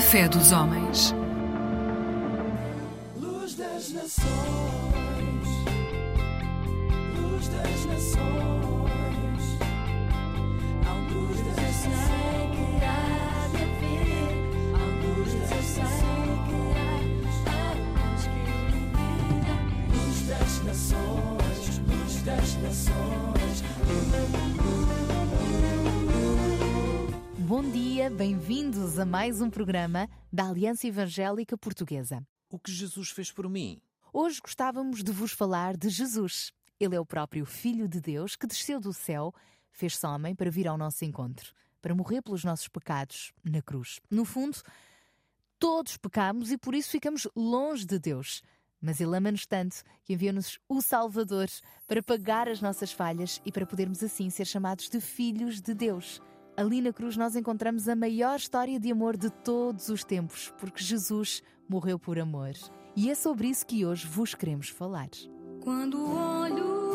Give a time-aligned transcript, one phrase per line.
[0.00, 1.14] Fé dos homens.
[29.26, 32.24] Mais um programa da Aliança Evangélica Portuguesa.
[32.48, 33.80] O que Jesus fez por mim?
[34.12, 36.52] Hoje gostávamos de vos falar de Jesus.
[36.78, 39.34] Ele é o próprio Filho de Deus que desceu do céu,
[39.72, 43.98] fez-se homem para vir ao nosso encontro, para morrer pelos nossos pecados na cruz.
[44.08, 44.58] No fundo,
[45.58, 48.42] todos pecamos e por isso ficamos longe de Deus.
[48.80, 51.48] Mas Ele ama-nos tanto que envia-nos o Salvador
[51.88, 56.22] para pagar as nossas falhas e para podermos assim ser chamados de filhos de Deus.
[56.56, 60.82] Ali na cruz nós encontramos a maior história de amor de todos os tempos, porque
[60.82, 62.52] Jesus morreu por amor.
[62.96, 65.10] E é sobre isso que hoje vos queremos falar.
[65.62, 66.85] Quando olho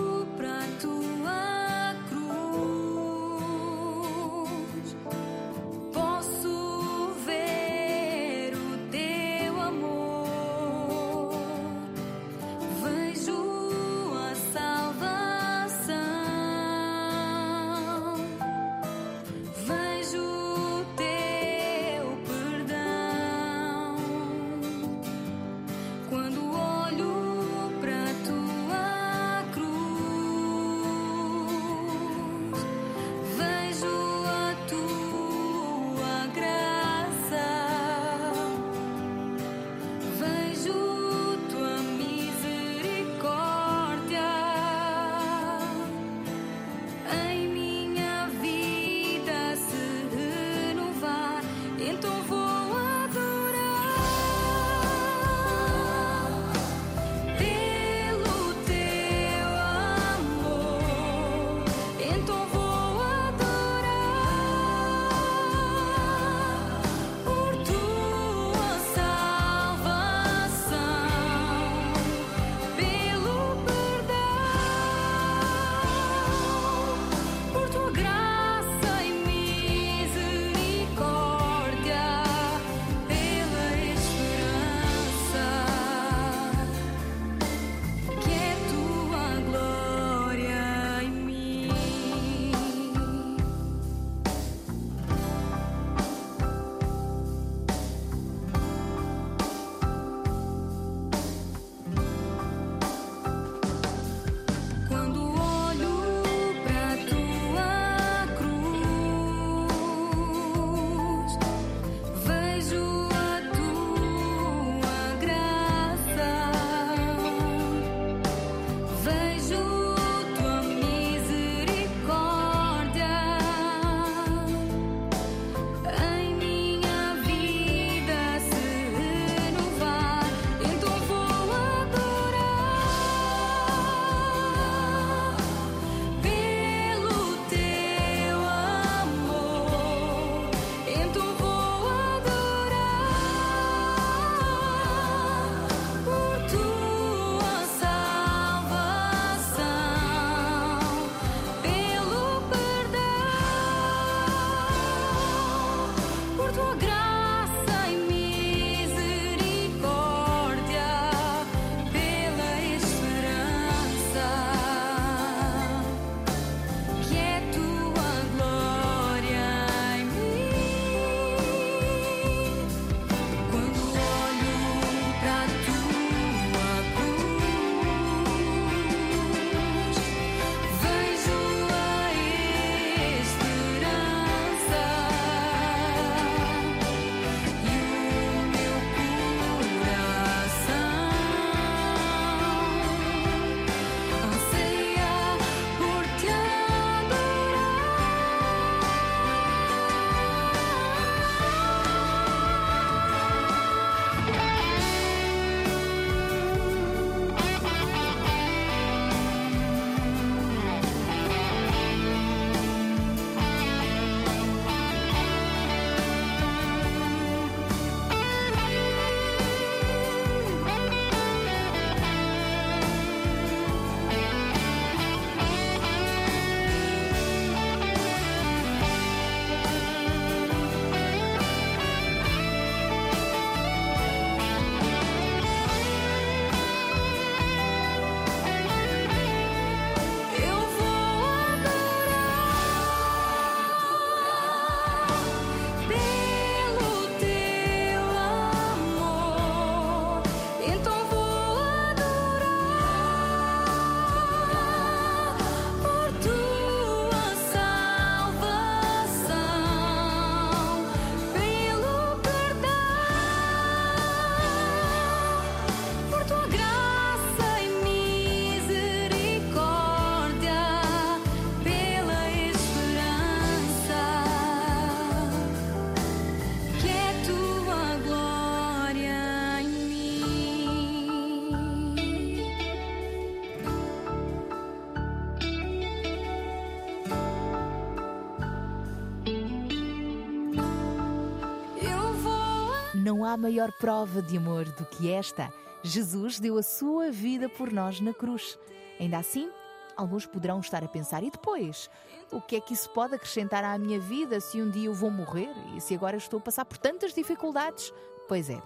[293.31, 295.53] há maior prova de amor do que esta.
[295.81, 298.59] Jesus deu a sua vida por nós na cruz.
[298.99, 299.49] Ainda assim,
[299.95, 301.89] alguns poderão estar a pensar: e depois?
[302.29, 305.09] O que é que isso pode acrescentar à minha vida se um dia eu vou
[305.09, 307.93] morrer e se agora estou a passar por tantas dificuldades?
[308.27, 308.61] Pois é.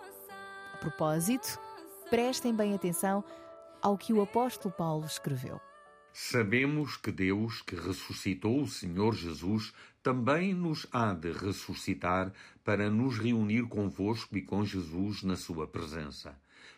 [0.73, 1.59] A propósito,
[2.09, 3.23] prestem bem atenção
[3.81, 5.61] ao que o apóstolo Paulo escreveu.
[6.11, 12.31] Sabemos que Deus, que ressuscitou o Senhor Jesus, também nos há de ressuscitar
[12.65, 16.35] para nos reunir convosco e com Jesus na sua presença.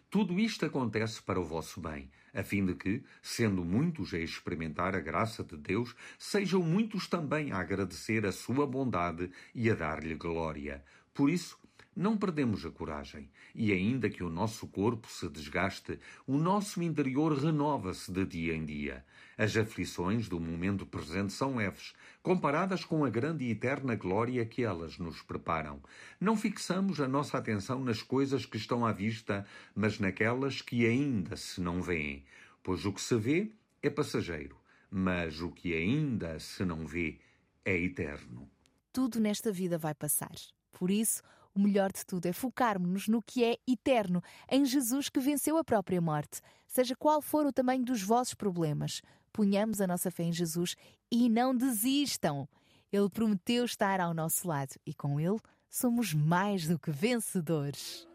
[0.09, 4.95] Tudo isto acontece para o vosso bem, a fim de que, sendo muitos a experimentar
[4.95, 10.15] a graça de Deus, sejam muitos também a agradecer a sua bondade e a dar-lhe
[10.15, 10.83] glória.
[11.13, 11.57] Por isso,
[11.95, 17.33] não perdemos a coragem, e ainda que o nosso corpo se desgaste, o nosso interior
[17.33, 19.05] renova-se de dia em dia.
[19.37, 21.93] As aflições do momento presente são leves,
[22.23, 25.79] comparadas com a grande e eterna glória que elas nos preparam.
[26.19, 29.45] Não fixamos a nossa atenção nas coisas que estão à vista,
[29.75, 32.25] mas naquelas que ainda se não veem,
[32.63, 33.51] pois o que se vê
[33.83, 34.57] é passageiro,
[34.89, 37.19] mas o que ainda se não vê
[37.63, 38.49] é eterno.
[38.91, 40.33] Tudo nesta vida vai passar.
[40.71, 41.21] Por isso,
[41.53, 45.63] o melhor de tudo é focarmos-nos no que é eterno, em Jesus que venceu a
[45.63, 46.41] própria morte.
[46.67, 49.01] Seja qual for o tamanho dos vossos problemas,
[49.37, 50.75] ponhamos a nossa fé em Jesus
[51.11, 52.49] e não desistam.
[52.91, 55.37] Ele prometeu estar ao nosso lado e com ele
[55.69, 58.07] somos mais do que vencedores.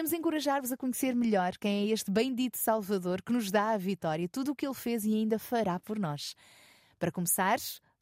[0.00, 4.26] Queremos encorajar-vos a conhecer melhor quem é este bendito Salvador que nos dá a vitória,
[4.26, 6.34] tudo o que ele fez e ainda fará por nós.
[6.98, 7.58] Para começar,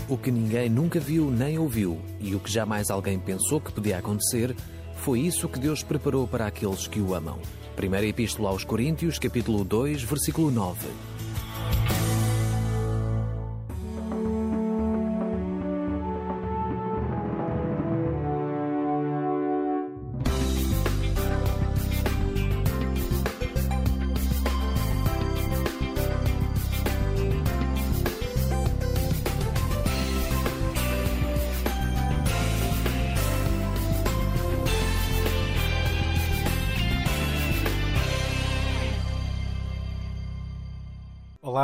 [0.09, 3.99] O que ninguém nunca viu nem ouviu e o que jamais alguém pensou que podia
[3.99, 4.57] acontecer,
[4.97, 7.39] foi isso que Deus preparou para aqueles que o amam.
[7.77, 10.89] Primeira Epístola aos Coríntios, capítulo 2, versículo 9.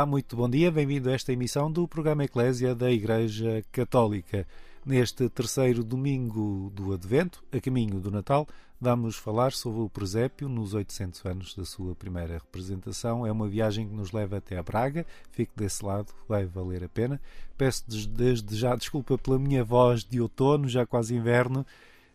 [0.07, 4.45] Muito bom dia, bem-vindo a esta emissão do programa Eclésia da Igreja Católica.
[4.85, 8.47] Neste terceiro domingo do Advento, a caminho do Natal,
[8.79, 13.25] vamos falar sobre o presépio nos 800 anos da sua primeira representação.
[13.25, 16.89] É uma viagem que nos leva até a Braga, fique desse lado, vai valer a
[16.89, 17.19] pena.
[17.57, 21.65] Peço des- desde já desculpa pela minha voz de outono, já quase inverno.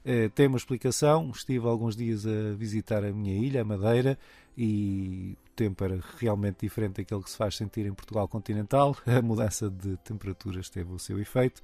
[0.04, 1.30] Eh, tem uma explicação.
[1.35, 4.16] Estive alguns dias a visitar a minha ilha, a Madeira,
[4.56, 8.97] e tempo era realmente diferente daquele que se faz sentir em Portugal continental.
[9.07, 11.62] A mudança de temperaturas teve o seu efeito.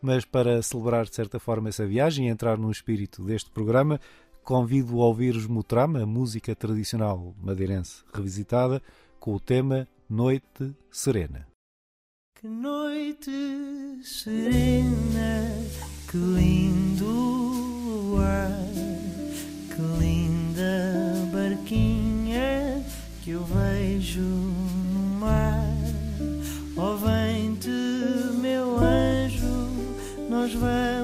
[0.00, 4.00] Mas para celebrar de certa forma essa viagem e entrar no espírito deste programa,
[4.44, 8.82] convido a ouvir os Mutrama, a música tradicional madeirense revisitada,
[9.18, 11.46] com o tema Noite Serena.
[12.38, 13.32] Que noite
[14.02, 15.50] serena,
[16.08, 18.50] que lindo ar,
[19.74, 22.05] que linda barquinha
[23.26, 25.66] que eu vejo no mar.
[26.76, 27.68] Ó vem-te,
[28.40, 29.68] meu anjo,
[30.30, 30.95] nós vamos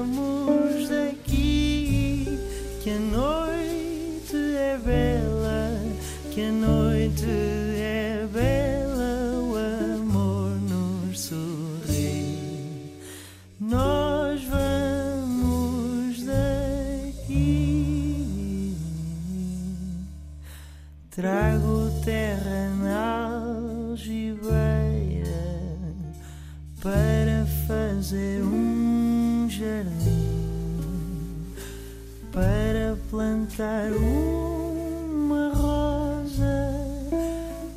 [33.55, 36.73] plantar uma rosa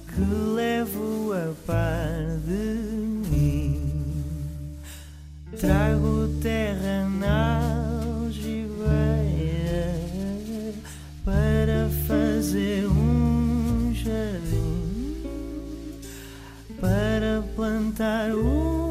[0.08, 0.20] que
[0.54, 4.24] levo a par de mim.
[5.60, 7.60] Trago terra na
[8.24, 9.92] algibeira
[11.22, 15.22] para fazer um jardim,
[16.80, 18.85] para plantar uma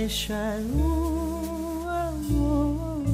[0.00, 3.04] deixar o amor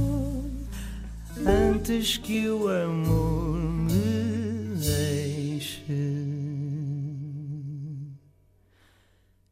[1.44, 5.82] antes que o amor me deixe.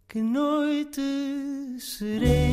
[0.08, 1.02] Que noite
[1.80, 2.43] serena,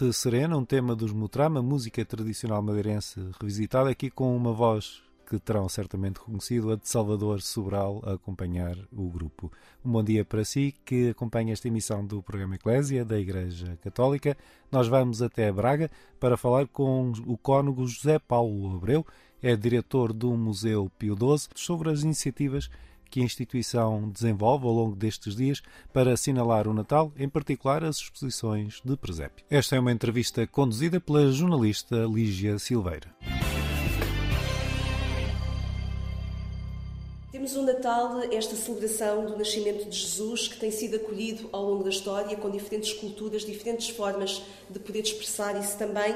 [0.00, 5.40] Noite Serena, um tema dos Mutrama, música tradicional madeirense revisitada aqui com uma voz que
[5.40, 9.50] terão certamente reconhecido, a de Salvador Sobral, a acompanhar o grupo.
[9.84, 14.36] Um bom dia para si que acompanha esta emissão do programa Eclésia da Igreja Católica.
[14.70, 19.04] Nós vamos até Braga para falar com o cônego José Paulo Abreu,
[19.42, 22.70] é diretor do Museu Pio XII, sobre as iniciativas
[23.16, 28.80] a instituição desenvolve ao longo destes dias para assinalar o Natal, em particular as exposições
[28.84, 29.44] de presépio.
[29.48, 33.08] Esta é uma entrevista conduzida pela jornalista Lígia Silveira.
[37.30, 41.84] Temos o Natal, esta celebração do nascimento de Jesus, que tem sido acolhido ao longo
[41.84, 46.14] da história com diferentes culturas, diferentes formas de poder expressar isso também.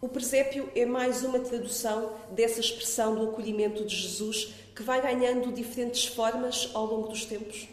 [0.00, 5.52] O presépio é mais uma tradução dessa expressão do acolhimento de Jesus, que vai ganhando
[5.52, 7.68] diferentes formas ao longo dos tempos.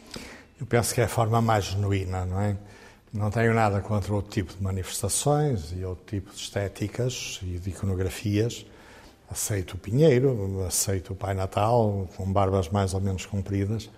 [0.60, 2.58] Eu penso que é a forma mais genuína, não é?
[3.13, 7.70] Não tenho nada contra outro tipo de manifestações e outro tipo de estéticas e de
[7.70, 8.65] iconografias.
[9.32, 13.89] Aceito o Pinheiro, aceito o Pai Natal, com barbas mais ou menos compridas,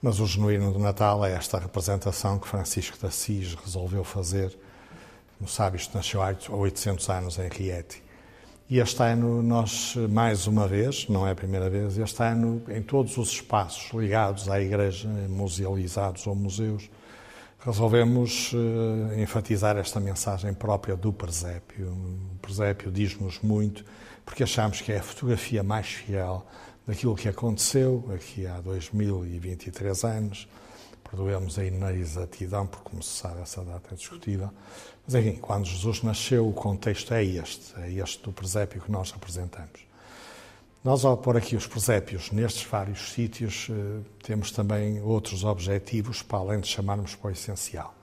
[0.00, 4.58] mas o genuíno do Natal é esta representação que Francisco de Assis resolveu fazer.
[5.36, 8.02] Como sabe, isto nasceu há 800 anos em Rieti.
[8.70, 12.82] E este ano nós, mais uma vez, não é a primeira vez, este ano, em
[12.82, 16.90] todos os espaços ligados à Igreja, musealizados ou museus,
[17.60, 21.88] resolvemos uh, enfatizar esta mensagem própria do presépio.
[21.88, 23.86] O presépio diz-nos muito,
[24.22, 26.46] porque achamos que é a fotografia mais fiel
[26.86, 30.46] daquilo que aconteceu aqui há 2023 anos.
[31.10, 34.50] Perdoemos a inexatidão, porque, como se sabe, essa data é discutível.
[35.10, 39.10] Mas, enfim, quando Jesus nasceu, o contexto é este, é este do presépio que nós
[39.10, 39.80] representamos.
[40.84, 46.40] Nós, ao pôr aqui os presépios nestes vários sítios, eh, temos também outros objetivos, para
[46.40, 47.94] além de chamarmos para o essencial.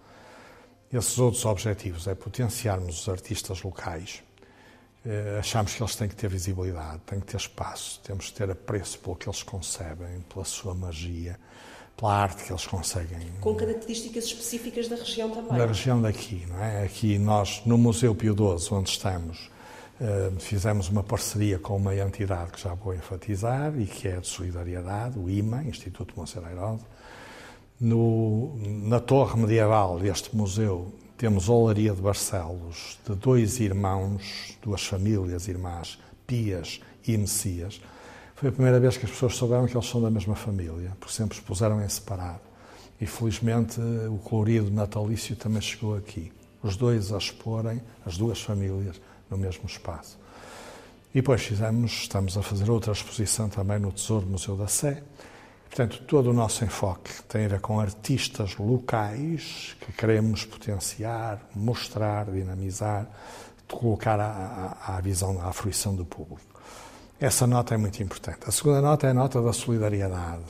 [0.91, 4.23] Esses outros objetivos é potenciarmos os artistas locais.
[5.05, 8.49] Eh, achamos que eles têm que ter visibilidade, têm que ter espaço, temos que ter
[8.49, 11.39] apreço pelo que eles concebem, pela sua magia,
[11.97, 13.19] pela arte que eles conseguem.
[13.41, 15.57] Com características específicas da região também.
[15.57, 16.83] Da região daqui, não é?
[16.83, 19.49] Aqui nós, no Museu Pio XII, onde estamos,
[19.99, 24.27] eh, fizemos uma parceria com uma entidade que já vou enfatizar e que é de
[24.27, 26.79] solidariedade, o IMA, Instituto Monserrat
[27.79, 35.47] no Na torre medieval deste museu temos Olaria de Barcelos, de dois irmãos, duas famílias
[35.47, 37.79] irmãs, Pias e Messias.
[38.35, 41.13] Foi a primeira vez que as pessoas souberam que eles são da mesma família, porque
[41.13, 42.41] sempre os puseram em separado.
[42.99, 46.33] E felizmente o colorido natalício também chegou aqui.
[46.61, 50.17] Os dois a exporem, as duas famílias, no mesmo espaço.
[51.11, 55.01] E depois fizemos, estamos a fazer outra exposição também no Tesouro Museu da Sé.
[55.69, 62.25] Portanto, todo o nosso enfoque tem a ver com artistas locais que queremos potenciar, mostrar,
[62.25, 63.07] dinamizar,
[63.65, 66.54] colocar à, à, à visão, à fruição do público.
[67.25, 68.41] Essa nota é muito importante.
[68.45, 70.43] A segunda nota é a nota da solidariedade.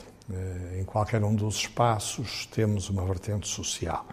[0.78, 4.06] Em qualquer um dos espaços temos uma vertente social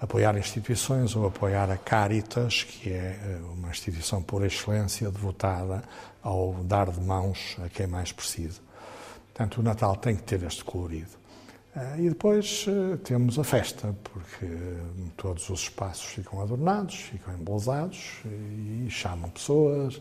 [0.00, 5.82] apoiar instituições ou apoiar a Caritas, que é uma instituição por excelência devotada
[6.22, 8.60] ao dar de mãos a quem mais precisa.
[9.26, 11.18] Portanto, o Natal tem que ter este colorido.
[11.98, 12.66] E depois
[13.02, 14.46] temos a festa, porque
[15.16, 20.00] todos os espaços ficam adornados, ficam embelezados e chamam pessoas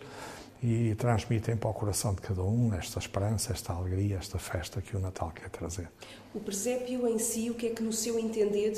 [0.62, 4.96] e transmitem para o coração de cada um esta esperança, esta alegria, esta festa que
[4.96, 5.90] o Natal quer trazer.
[6.34, 8.74] O presépio em si, o que é que, no seu entender,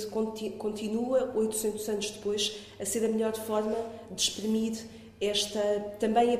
[0.57, 3.75] continua, 800 anos depois, a ser a melhor forma
[4.11, 4.85] de exprimir
[5.19, 5.59] esta
[5.99, 6.37] também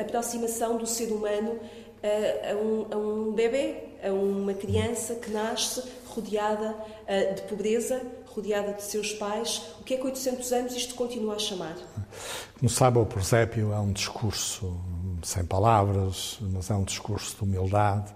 [0.00, 1.58] aproximação do ser humano
[2.02, 6.74] a, um, a um bebê, a uma criança que nasce rodeada
[7.34, 8.00] de pobreza,
[8.38, 9.62] rodeada de seus pais.
[9.80, 11.76] O que é que 800 anos isto continua a chamar?
[12.58, 14.80] Como sabe, o presépio é um discurso
[15.22, 18.14] sem palavras, mas é um discurso de humildade,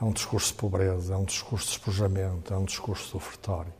[0.00, 3.72] é um discurso de pobreza, é um discurso de espojamento, é um discurso de ofertório.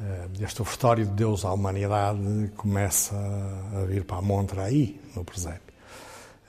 [0.00, 5.24] Eh, Este ofertório de Deus à humanidade começa a vir para a montra aí, no
[5.24, 5.74] presépio.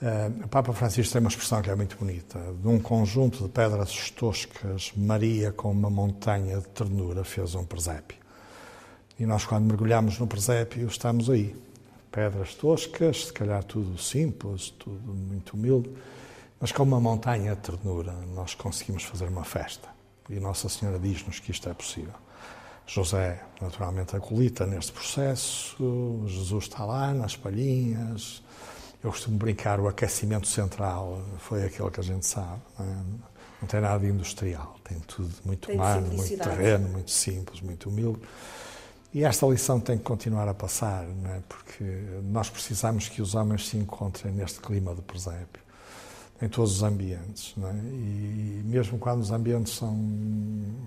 [0.02, 2.38] Eh, O Papa Francisco tem uma expressão que é muito bonita.
[2.62, 8.16] De um conjunto de pedras toscas, Maria, com uma montanha de ternura, fez um presépio.
[9.18, 11.56] E nós, quando mergulhamos no presépio, estamos aí.
[12.12, 15.90] Pedras toscas, se calhar tudo simples, tudo muito humilde,
[16.60, 19.88] mas com uma montanha de ternura, nós conseguimos fazer uma festa.
[20.28, 22.14] E Nossa Senhora diz-nos que isto é possível.
[22.86, 28.42] José, naturalmente, acolita neste processo, Jesus está lá nas palhinhas.
[29.02, 32.60] Eu costumo brincar, o aquecimento central foi aquele que a gente sabe.
[32.78, 32.96] Não, é?
[33.60, 37.88] Não tem nada de industrial, tem tudo muito Tem humano, muito terreno, muito simples, muito
[37.88, 38.20] humilde.
[39.14, 41.40] E esta lição tem que continuar a passar, é?
[41.48, 41.84] porque
[42.24, 45.62] nós precisamos que os homens se encontrem neste clima de presépio,
[46.42, 47.54] em todos os ambientes.
[47.56, 47.70] É?
[47.70, 49.96] E mesmo quando os ambientes são,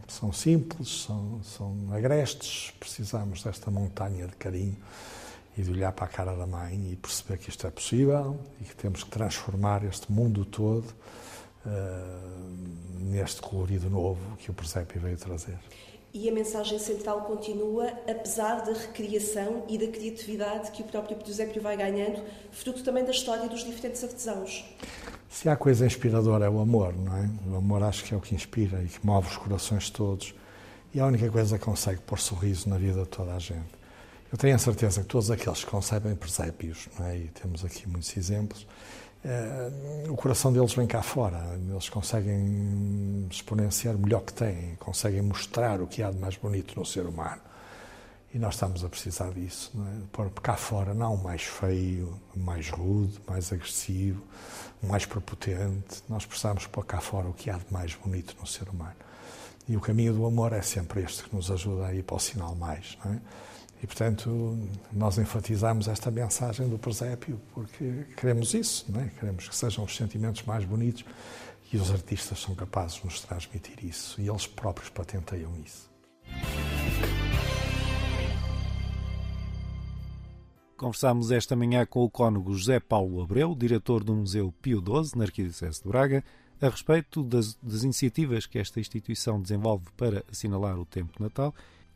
[0.07, 4.77] são simples, são, são agrestes, precisamos desta montanha de carinho
[5.57, 8.63] e de olhar para a cara da mãe e perceber que isto é possível e
[8.63, 10.85] que temos que transformar este mundo todo
[11.65, 12.19] eh,
[13.01, 15.57] neste colorido novo que o presépio veio trazer.
[16.11, 21.61] E a mensagem central continua, apesar da recriação e da criatividade que o próprio Presépio
[21.61, 24.65] vai ganhando, fruto também da história dos diferentes artesãos.
[25.29, 27.29] Se há coisa inspiradora é o amor, não é?
[27.51, 30.33] O amor acho que é o que inspira e que move os corações todos.
[30.93, 33.77] E é a única coisa que consegue pôr sorriso na vida de toda a gente.
[34.31, 37.17] Eu tenho a certeza que todos aqueles que concebem presépios, não é?
[37.17, 38.65] e temos aqui muitos exemplos,
[40.09, 41.57] o coração deles vem cá fora.
[41.69, 46.79] Eles conseguem exponenciar o melhor que têm, conseguem mostrar o que há de mais bonito
[46.79, 47.41] no ser humano.
[48.33, 49.91] E nós estamos a precisar disso, não é?
[50.11, 54.21] pôr cá fora não mais feio, mais rude, mais agressivo,
[54.83, 56.03] mais prepotente.
[56.07, 58.95] Nós precisamos pôr cá fora o que há de mais bonito no ser humano.
[59.67, 62.19] E o caminho do amor é sempre este que nos ajuda a ir para o
[62.19, 62.97] sinal mais.
[63.03, 63.19] Não é?
[63.81, 64.57] E, portanto,
[64.91, 69.09] nós enfatizamos esta mensagem do presépio porque queremos isso, não é?
[69.19, 71.05] queremos que sejam os sentimentos mais bonitos
[71.71, 75.89] e os artistas são capazes de nos transmitir isso e eles próprios patenteiam isso.
[80.75, 85.25] Conversámos esta manhã com o cônego José Paulo Abreu, diretor do Museu Pio XII, na
[85.25, 86.23] Arquidiocese de Braga,
[86.61, 91.53] a respeito das, das iniciativas que esta instituição desenvolve para assinalar o tempo de Natal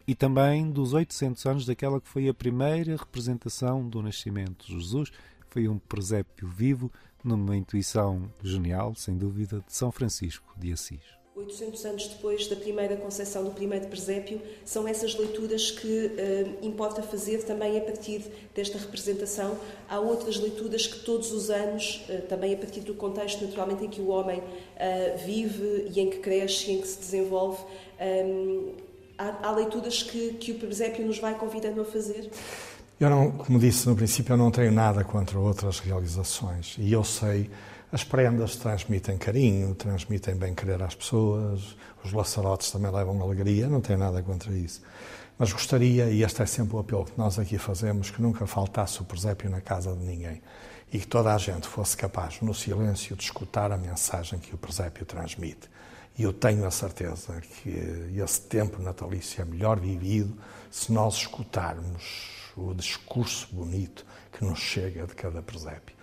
[0.07, 5.11] e também dos 800 anos daquela que foi a primeira representação do nascimento de Jesus.
[5.49, 6.91] Foi um presépio vivo,
[7.23, 11.23] numa intuição genial, sem dúvida, de São Francisco de Assis.
[11.35, 17.01] 800 anos depois da primeira concepção do primeiro presépio, são essas leituras que eh, importa
[17.01, 19.57] fazer também a partir desta representação.
[19.89, 23.89] Há outras leituras que todos os anos, eh, também a partir do contexto naturalmente em
[23.89, 24.43] que o homem
[24.75, 27.63] eh, vive e em que cresce e em que se desenvolve,
[27.97, 28.73] eh,
[29.17, 32.29] há, há leituras que, que o presépio nos vai convidando a fazer.
[32.99, 37.03] Eu não, como disse no princípio, eu não tenho nada contra outras realizações e eu
[37.03, 37.49] sei
[37.91, 43.99] as prendas transmitem carinho, transmitem bem-querer às pessoas, os laçarotes também levam alegria, não tenho
[43.99, 44.81] nada contra isso.
[45.37, 48.99] Mas gostaria, e este é sempre o apelo que nós aqui fazemos, que nunca faltasse
[48.99, 50.41] o presépio na casa de ninguém
[50.91, 54.57] e que toda a gente fosse capaz, no silêncio, de escutar a mensagem que o
[54.57, 55.69] presépio transmite.
[56.17, 57.69] E eu tenho a certeza que
[58.15, 60.37] esse tempo natalício é melhor vivido
[60.69, 65.95] se nós escutarmos o discurso bonito que nos chega de cada presépio.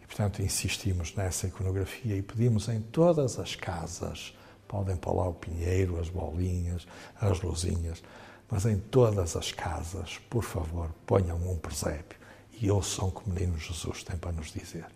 [0.00, 4.36] E, portanto, insistimos nessa iconografia e pedimos em todas as casas,
[4.68, 6.86] podem pôr lá o pinheiro, as bolinhas,
[7.20, 8.02] as luzinhas,
[8.48, 12.18] mas em todas as casas, por favor, ponham um presépio
[12.60, 14.86] e ouçam o que o menino Jesus tem para nos dizer.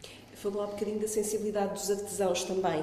[0.42, 2.82] Falou há bocadinho da sensibilidade dos artesãos também.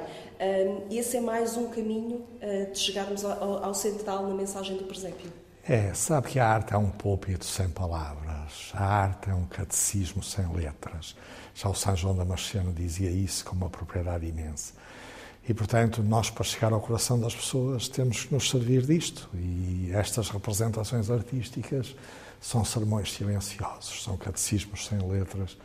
[0.92, 5.32] Esse é mais um caminho uh, de chegarmos ao, ao central na mensagem do presépio.
[5.68, 10.22] É, sabe que a arte é um púlpito sem palavras, a arte é um catecismo
[10.22, 11.16] sem letras.
[11.56, 14.74] Já o São João Damasceno dizia isso com uma propriedade imensa.
[15.50, 19.30] E, portanto, nós, para chegar ao coração das pessoas, temos que nos servir disto.
[19.34, 21.96] E estas representações artísticas
[22.40, 25.58] são sermões silenciosos, são catecismos sem letras,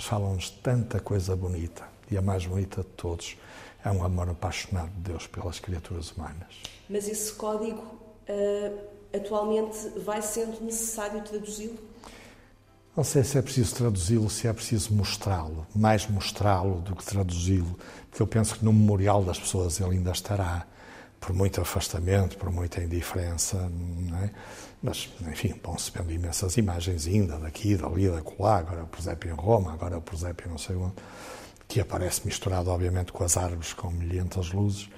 [0.00, 1.86] mas falam-nos tanta coisa bonita.
[2.10, 3.36] E a mais bonita de todos
[3.84, 6.62] é um amor apaixonado de Deus pelas criaturas humanas.
[6.88, 8.78] Mas esse código uh,
[9.14, 11.78] atualmente vai sendo necessário traduzi-lo?
[12.96, 17.78] Não sei se é preciso traduzi-lo, se é preciso mostrá-lo, mais mostrá-lo do que traduzi-lo,
[18.08, 20.66] porque eu penso que no memorial das pessoas ele ainda estará,
[21.20, 23.70] por muito afastamento, por muita indiferença,
[24.08, 24.30] não é?
[24.82, 29.34] Mas, enfim, vão-se vendo imensas imagens ainda, daqui, dali, da colá, agora o presépio em
[29.34, 30.94] Roma, agora o presépio não sei onde,
[31.68, 34.88] que aparece misturado, obviamente, com as árvores, com milhentas luzes,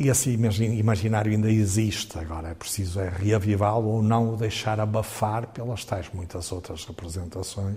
[0.00, 4.80] E esse imagi- imaginário ainda existe, agora é preciso é reavivá-lo ou não o deixar
[4.80, 7.76] abafar pelas tais muitas outras representações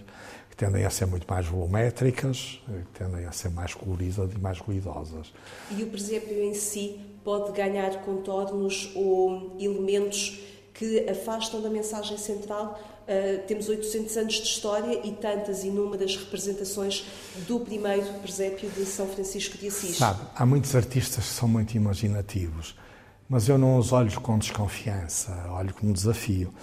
[0.49, 4.57] que tendem a ser muito mais volumétricas, que tendem a ser mais coloridas e mais
[4.59, 5.33] ruidosas.
[5.69, 10.39] E o presépio em si pode ganhar contornos ou elementos
[10.73, 12.79] que afastam da mensagem central.
[13.01, 17.05] Uh, temos 800 anos de história e tantas inúmeras representações
[17.47, 19.97] do primeiro presépio de São Francisco de Assis.
[19.97, 22.75] Sabe, há muitos artistas que são muito imaginativos,
[23.27, 26.53] mas eu não os olho com desconfiança, olho como desafio.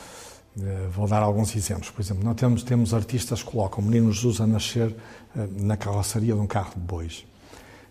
[0.61, 1.90] Eh, Vou dar alguns exemplos.
[1.90, 4.94] Por exemplo, nós temos, temos artistas que colocam o Menino Jesus a nascer
[5.37, 7.25] eh, na carroceria de um carro de bois.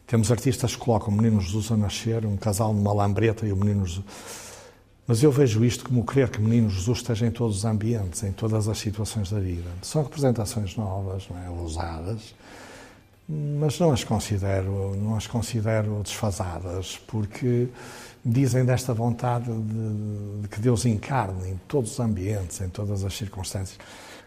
[0.06, 3.56] Temos artistas que colocam o Menino Jesus a nascer, um casal numa lambreta e o
[3.56, 4.06] Menino Jesus.
[5.08, 8.34] Mas eu vejo isto como crer que Menino Jesus esteja em todos os ambientes, em
[8.34, 9.70] todas as situações da vida.
[9.82, 11.50] São representações novas, não é?
[11.50, 12.36] ousadas,
[13.28, 17.70] mas não as considero, não as considero desfasadas, porque
[18.24, 23.16] dizem desta vontade de, de que Deus encarne em todos os ambientes, em todas as
[23.16, 23.80] circunstâncias.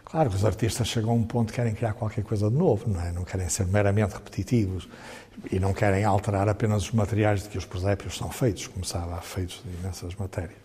[0.03, 2.89] Claro que os artistas chegam a um ponto que querem criar qualquer coisa de novo,
[2.89, 3.11] não é?
[3.11, 4.89] Não querem ser meramente repetitivos
[5.51, 9.13] e não querem alterar apenas os materiais de que os presépios são feitos, como sabe,
[9.13, 10.60] há feitos de imensas matérias.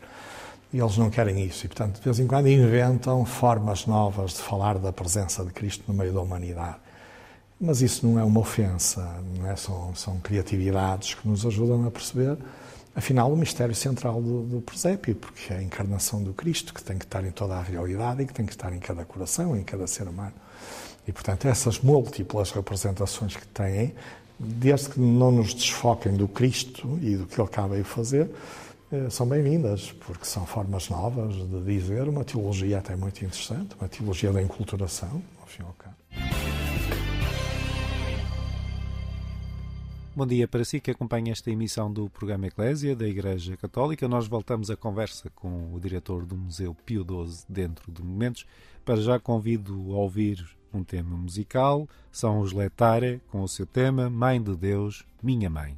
[0.76, 4.40] E eles não querem isso e, portanto, de vez em quando inventam formas novas de
[4.40, 6.76] falar da presença de Cristo no meio da humanidade.
[7.58, 9.00] Mas isso não é uma ofensa,
[9.38, 9.56] não é?
[9.56, 12.36] são, são criatividades que nos ajudam a perceber,
[12.94, 16.98] afinal, o mistério central do, do presépio, porque é a encarnação do Cristo que tem
[16.98, 19.64] que estar em toda a realidade e que tem que estar em cada coração, em
[19.64, 20.34] cada ser humano.
[21.08, 23.94] E, portanto, essas múltiplas representações que têm,
[24.38, 28.28] desde que não nos desfoquem do Cristo e do que Ele acaba de fazer,
[29.10, 34.32] são bem-vindas, porque são formas novas de dizer, uma teologia até muito interessante, uma teologia
[34.32, 35.96] da enculturação, ao fim e ao cabo.
[40.14, 44.08] Bom dia para si que acompanha esta emissão do programa Eclésia da Igreja Católica.
[44.08, 48.46] Nós voltamos a conversa com o diretor do Museu Pio XII dentro de momentos.
[48.82, 51.86] Para já convido a ouvir um tema musical.
[52.10, 55.76] São os Letare com o seu tema Mãe de Deus, Minha Mãe.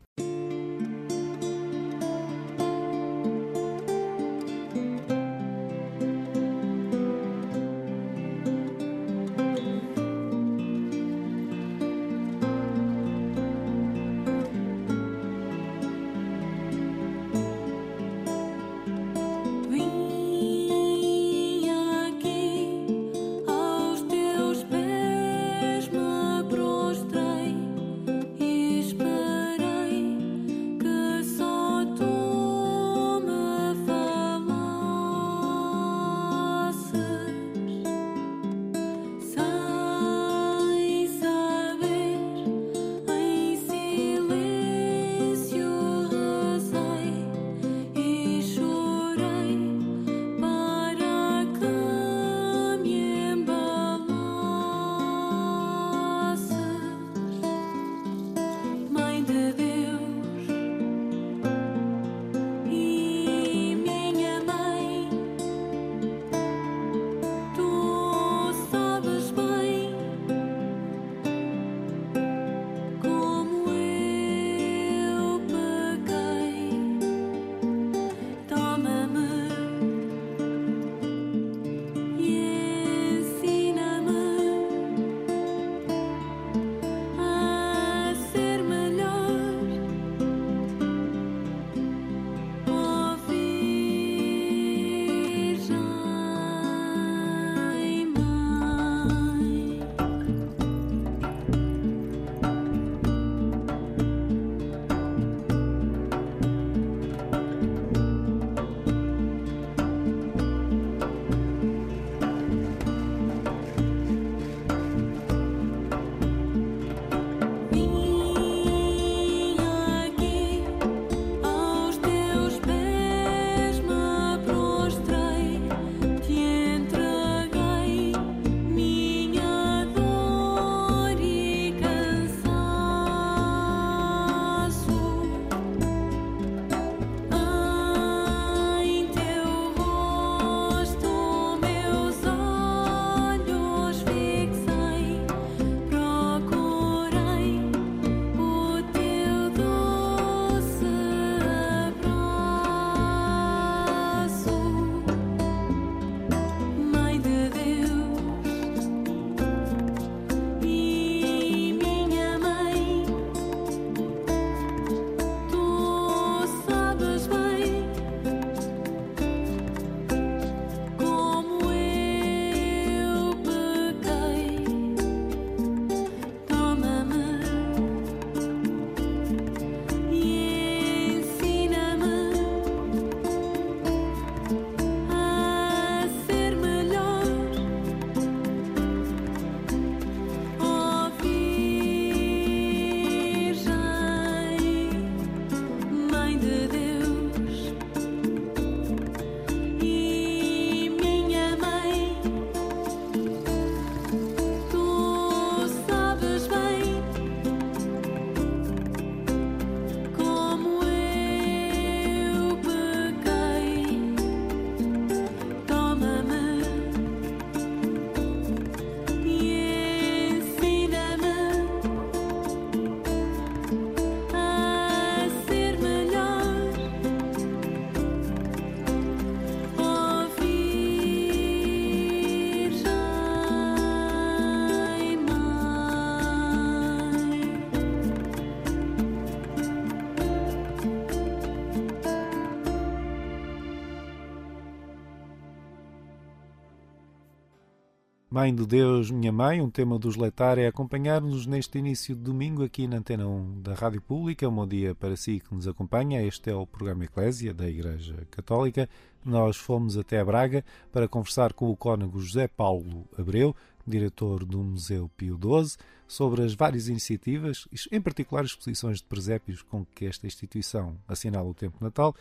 [248.38, 252.62] Mãe de Deus, minha mãe, um tema dos Leitar é acompanhar-nos neste início de domingo
[252.62, 254.48] aqui na Antena 1 da Rádio Pública.
[254.48, 256.22] Um bom dia para si que nos acompanha.
[256.22, 258.88] Este é o programa Eclésia da Igreja Católica.
[259.24, 264.62] Nós fomos até a Braga para conversar com o cônego José Paulo Abreu, diretor do
[264.62, 270.28] Museu Pio XII, sobre as várias iniciativas, em particular exposições de presépios com que esta
[270.28, 272.14] instituição assinala o tempo Natal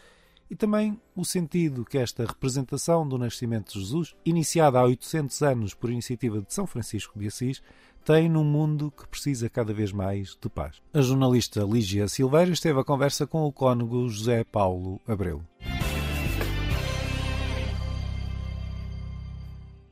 [0.50, 5.74] e também o sentido que esta representação do nascimento de Jesus, iniciada há 800 anos
[5.74, 7.62] por iniciativa de São Francisco de Assis,
[8.06, 10.82] tem num mundo que precisa cada vez mais de paz.
[10.94, 15.42] A jornalista Lígia Silveira esteve à conversa com o cônego José Paulo Abreu.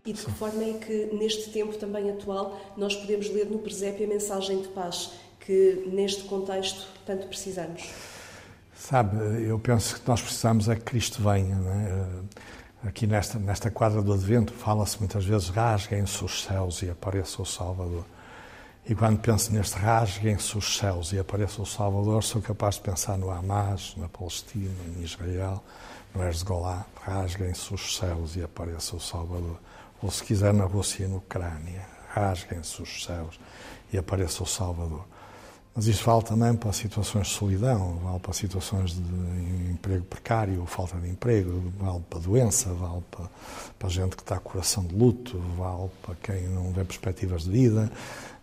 [0.05, 4.05] E de que forma é que, neste tempo também atual, nós podemos ler no presépio
[4.05, 8.14] a mensagem de paz que, neste contexto, tanto precisamos?
[8.75, 11.55] Sabe, eu penso que nós precisamos é que Cristo venha.
[11.55, 12.87] É?
[12.87, 17.45] Aqui nesta, nesta quadra do Advento fala-se muitas vezes rasguem-se os céus e apareça o
[17.45, 18.05] Salvador.
[18.87, 23.17] E quando penso neste rasguem-se os céus e apareça o Salvador, sou capaz de pensar
[23.17, 25.63] no Hamas, na Palestina, em Israel,
[26.13, 26.85] no Hezbollah.
[27.01, 29.57] Rasguem-se os céus e apareça o Salvador.
[30.03, 33.39] Ou se quiser na Rússia e na Ucrânia, rasguem-se os céus
[33.91, 35.05] e apareça o Salvador.
[35.75, 40.97] Mas isto vale também para situações de solidão, vale para situações de emprego precário, falta
[40.97, 43.29] de emprego, vale para doença, vale para,
[43.77, 47.49] para gente que está com coração de luto, vale para quem não vê perspectivas de
[47.51, 47.91] vida,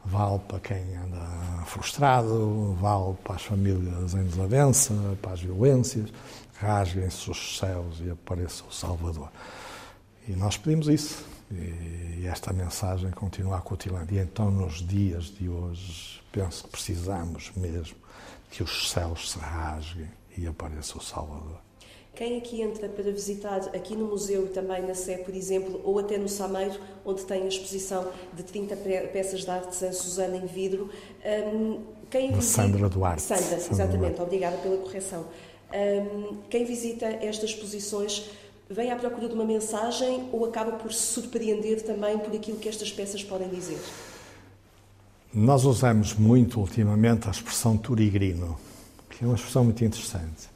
[0.04, 6.12] vale para quem anda frustrado, vale para as famílias em desavença, para as violências.
[6.60, 9.30] Rasguem-se os céus e apareça o Salvador.
[10.28, 11.24] E nós pedimos isso.
[11.50, 14.12] E esta mensagem continua a.
[14.12, 17.96] E então, nos dias de hoje, penso que precisamos mesmo
[18.50, 21.60] que os céus se rasguem e apareça o Salvador.
[22.14, 25.98] Quem aqui entra para visitar, aqui no museu e também na Sé, por exemplo, ou
[25.98, 30.44] até no Sameiro, onde tem a exposição de 30 peças de arte de Susana em
[30.44, 30.90] vidro,
[31.54, 31.80] um,
[32.10, 32.62] quem visita...
[32.62, 33.22] Sandra Duarte.
[33.22, 34.22] Sandra, Sandra exatamente, Duarte.
[34.22, 35.26] obrigada pela correção.
[35.72, 38.30] Um, quem visita estas exposições
[38.68, 42.68] vem à procura de uma mensagem ou acaba por se surpreender também por aquilo que
[42.68, 43.78] estas peças podem dizer?
[45.34, 48.58] Nós usamos muito ultimamente a expressão turigrino,
[49.08, 50.50] que é uma expressão muito interessante.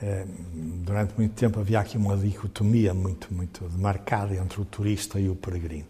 [0.00, 5.28] Eh, Durante muito tempo havia aqui uma dicotomia muito, muito marcada entre o turista e
[5.28, 5.84] o peregrino.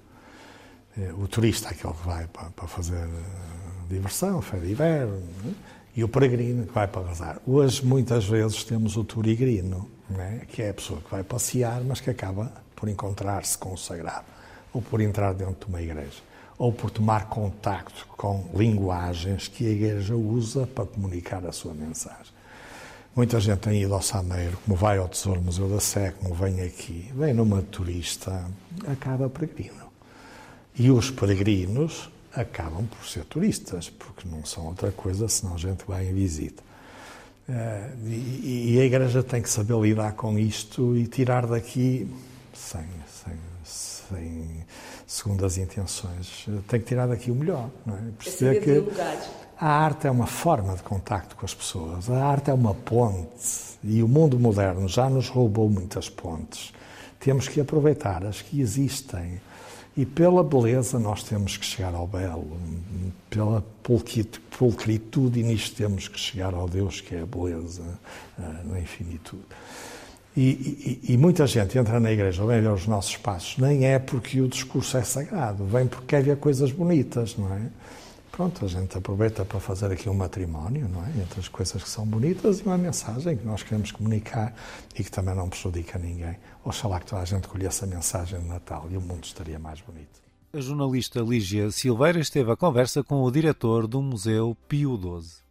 [0.97, 3.09] Eh, O turista é aquele que vai para, fazer eh,
[3.89, 5.23] diversão, fé de inverno,
[5.95, 7.41] e o peregrino que vai para rezar.
[7.47, 9.89] Hoje, muitas vezes, temos o turigrino,
[10.19, 10.45] é?
[10.47, 14.27] que é a pessoa que vai passear, mas que acaba por encontrar-se com o sagrado,
[14.73, 16.21] ou por entrar dentro de uma igreja,
[16.59, 22.37] ou por tomar contacto com linguagens que a igreja usa para comunicar a sua mensagem.
[23.15, 26.61] Muita gente tem ido ao Sameiro, como vai ao Tesouro Museu da Sé, como vem
[26.61, 28.45] aqui, vem numa turista,
[28.87, 29.89] acaba peregrino.
[30.77, 35.91] E os peregrinos acabam por ser turistas, porque não são outra coisa senão gente que
[35.91, 36.63] vai em visita.
[37.49, 42.09] Eh, E, a Igreja tem que saber lidar com isto e tirar daqui,
[42.53, 42.87] sem,
[43.25, 44.65] sem, sem
[45.09, 47.71] segundas intenções, eh, tem que tirar daqui o melhor.
[47.85, 47.99] Não é?
[48.27, 49.19] É saber dialogar.
[49.59, 53.77] A arte é uma forma de contacto com as pessoas, a arte é uma ponte
[53.83, 56.73] e o mundo moderno já nos roubou muitas pontes.
[57.19, 59.41] Temos que aproveitar as que existem
[59.97, 62.57] e pela beleza nós temos que chegar ao belo,
[63.29, 67.83] pela pulcritude e nisto temos que chegar ao Deus que é a beleza
[68.39, 69.43] ah, na infinitude.
[70.41, 73.99] E, e- e muita gente entra na igreja, vem ver os nossos passos, nem é
[73.99, 77.63] porque o discurso é sagrado, vem porque quer ver coisas bonitas, não é?
[78.31, 81.09] Pronto, a gente aproveita para fazer aqui um matrimónio, não é?
[81.23, 84.55] Entre as coisas que são bonitas e uma mensagem que nós queremos comunicar
[84.97, 86.37] e que também não prejudica ninguém.
[86.65, 89.81] Oxalá que toda a gente colhesse a mensagem de Natal e o mundo estaria mais
[89.81, 90.21] bonito.
[90.53, 95.48] A jornalista Lígia Silveira esteve à conversa com o diretor do Museu Pio XII.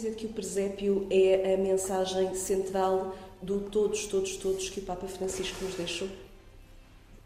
[0.00, 5.06] Dizer que o presépio é a mensagem central do todos, todos, todos que o Papa
[5.06, 6.08] Francisco nos deixou?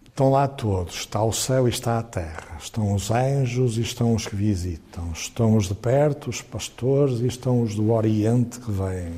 [0.05, 4.14] Estão lá todos, está o céu e está a terra, estão os anjos e estão
[4.14, 8.70] os que visitam, estão os de perto, os pastores e estão os do Oriente que
[8.70, 9.12] vêm,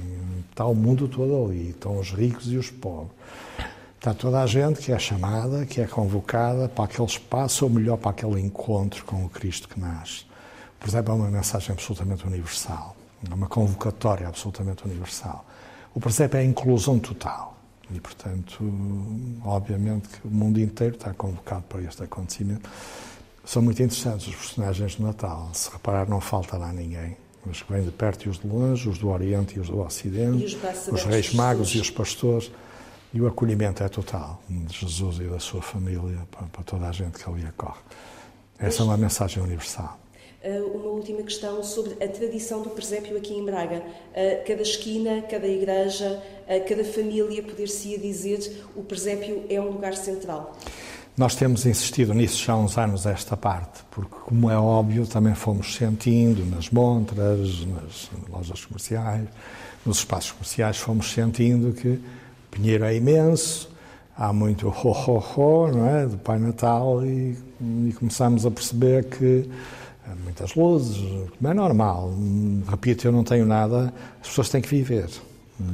[0.51, 3.13] está o mundo todo ali, estão os ricos e os pobres.
[3.99, 7.99] Está toda a gente que é chamada, que é convocada para aquele espaço, ou melhor,
[7.99, 10.25] para aquele encontro com o Cristo que nasce.
[10.79, 12.96] Por exemplo, é uma mensagem absolutamente universal,
[13.31, 15.45] é uma convocatória absolutamente universal.
[15.95, 17.57] O presépio é a inclusão total.
[17.91, 18.65] E, portanto,
[19.45, 22.69] obviamente que o mundo inteiro está convocado para este acontecimento.
[23.45, 25.51] São muito interessantes os personagens de Natal.
[25.53, 27.17] Se reparar, não falta lá ninguém.
[27.49, 29.79] Os que vêm de perto e os de longe, os do Oriente e os do
[29.79, 32.51] Ocidente, os os reis magos e os pastores.
[33.15, 36.93] E o acolhimento é total de Jesus e da sua família para, para toda a
[36.93, 37.79] gente que ali acorre.
[38.59, 39.97] Essa é uma mensagem universal.
[40.45, 43.79] Uh, uma última questão sobre a tradição do presépio aqui em Braga.
[43.79, 49.97] Uh, cada esquina, cada igreja, uh, cada família poder-se dizer o presépio é um lugar
[49.97, 50.57] central.
[51.17, 55.35] Nós temos insistido nisso já há uns anos, esta parte, porque, como é óbvio, também
[55.35, 59.27] fomos sentindo nas montras, nas lojas comerciais,
[59.85, 61.99] nos espaços comerciais, fomos sentindo que
[62.51, 63.71] Pinheiro é imenso,
[64.17, 67.95] há muito ho-ho-ho, não é, do Pai Natal, e, e
[68.47, 69.49] a perceber que
[70.25, 70.97] muitas luzes,
[71.39, 72.13] como é normal.
[72.69, 75.09] Repito, eu não tenho nada, as pessoas têm que viver.
[75.61, 75.65] Eh,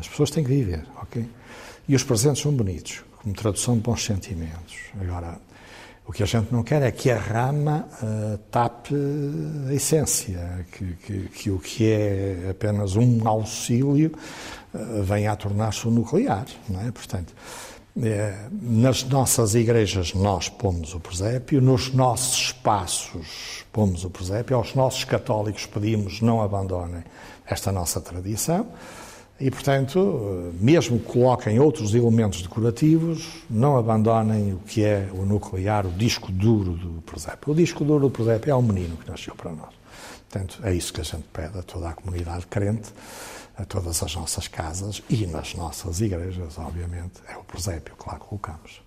[0.00, 1.28] As pessoas têm que viver, ok?
[1.88, 4.76] E os presentes são bonitos, como tradução de bons sentimentos.
[5.00, 5.38] Agora,
[6.06, 8.94] o que a gente não quer é que a rama eh, tape
[9.68, 14.12] a essência, que, que, que o que é apenas um auxílio
[14.74, 16.90] eh, venha a tornar-se o nuclear, não é?
[16.92, 17.34] Portanto,
[17.96, 25.04] nas nossas igrejas nós pomos o presépio, nos nossos espaços pomos o presépio, aos nossos
[25.04, 27.02] católicos pedimos não abandonem
[27.46, 28.66] esta nossa tradição
[29.38, 35.86] e, portanto, mesmo que coloquem outros elementos decorativos, não abandonem o que é o nuclear,
[35.86, 37.52] o disco duro do presépio.
[37.52, 39.74] O disco duro do presépio é o menino que nasceu para nós.
[40.30, 42.90] Portanto, é isso que a gente pede a toda a comunidade crente,
[43.56, 48.18] a todas as nossas casas e nas nossas igrejas, obviamente, é o presépio que lá
[48.18, 48.82] colocamos.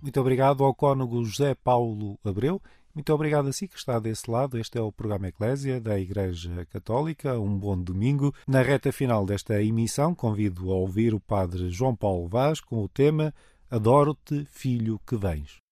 [0.00, 2.62] Muito obrigado ao cônego José Paulo Abreu.
[2.94, 4.58] Muito obrigado a si que está desse lado.
[4.58, 7.38] Este é o programa Eclésia da Igreja Católica.
[7.38, 8.34] Um bom domingo.
[8.46, 12.88] Na reta final desta emissão, convido a ouvir o Padre João Paulo Vaz com o
[12.88, 13.34] tema
[13.70, 15.67] Adoro-te, Filho que Vens.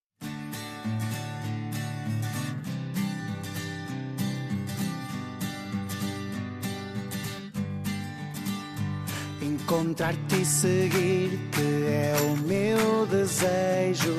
[9.67, 14.15] Encontrar-te e seguir-te é o meu desejo.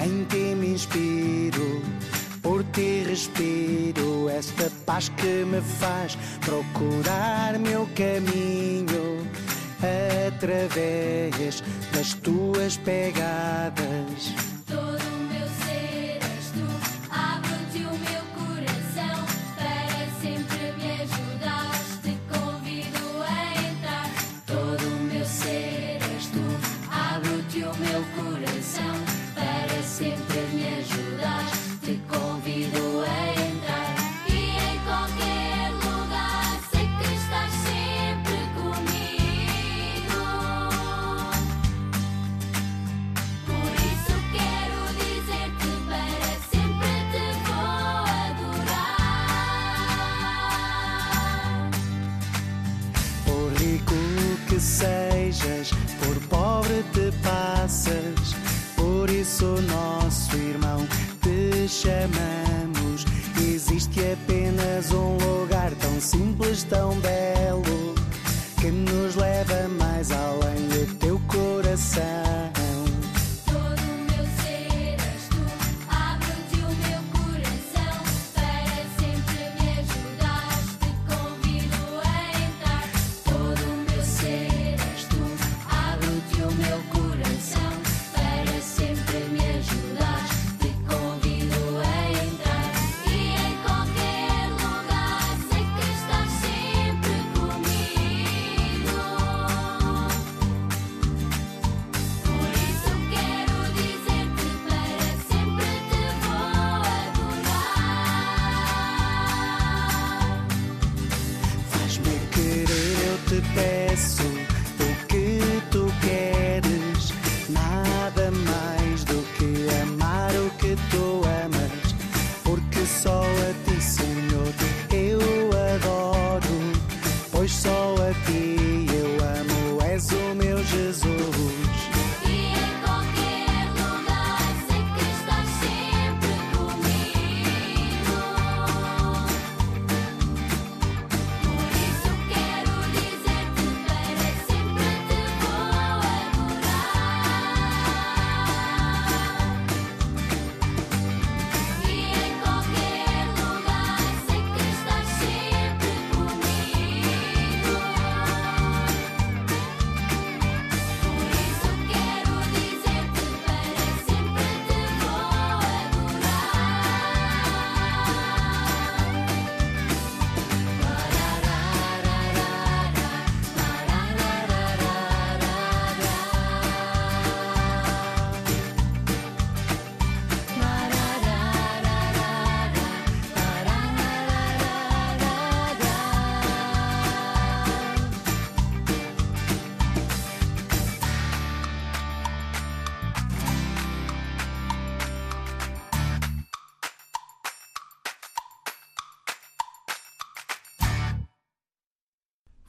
[0.00, 1.80] Em ti me inspiro,
[2.42, 4.28] por ti respiro.
[4.28, 9.24] Esta paz que me faz procurar meu caminho
[10.26, 11.62] através
[11.92, 14.53] das tuas pegadas.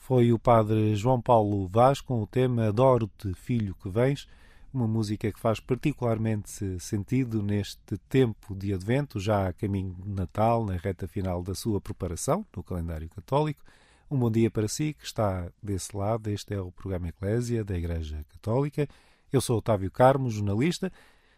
[0.05, 4.27] Foi o padre João Paulo Vaz com o tema Adoro-te, Filho que Vens,
[4.71, 10.63] uma música que faz particularmente sentido neste tempo de Advento, já a caminho de Natal,
[10.63, 13.63] na reta final da sua preparação no calendário católico.
[14.07, 16.29] Um bom dia para si que está desse lado.
[16.29, 18.87] Este é o programa Eclésia da Igreja Católica.
[19.33, 20.93] Eu sou Otávio Carmo, jornalista.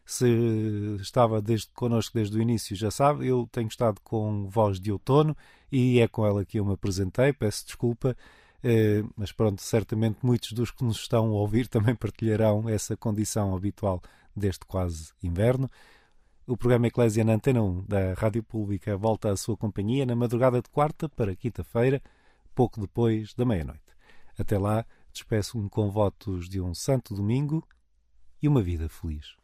[0.05, 0.28] Se
[0.99, 5.36] estava desde, connosco desde o início, já sabe, eu tenho estado com voz de outono
[5.72, 7.32] e é com ela que eu me apresentei.
[7.32, 8.15] Peço desculpa,
[9.15, 14.01] mas pronto, certamente muitos dos que nos estão a ouvir também partilharão essa condição habitual
[14.36, 15.70] deste quase inverno.
[16.45, 20.61] O programa Eclésia na Antena 1 da Rádio Pública volta à sua companhia na madrugada
[20.61, 22.01] de quarta para quinta-feira,
[22.55, 23.82] pouco depois da meia-noite.
[24.38, 27.68] Até lá, despeço-me com votos de um santo domingo
[28.41, 29.36] e uma vida feliz.